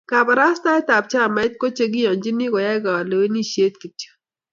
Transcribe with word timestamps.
kabarastaekab 0.09 1.03
chamait 1.11 1.53
ko 1.59 1.65
che 1.75 1.85
kiyonchini 1.93 2.45
koyai 2.53 2.79
kalewenisiet 2.85 3.73
kityo. 3.81 4.11